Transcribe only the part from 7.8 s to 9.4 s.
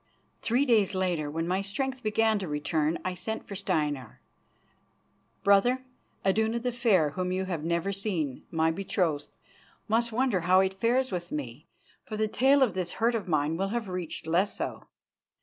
seen, my betrothed,